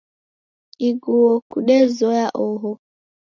[0.89, 2.71] Ighuo kudezoya oho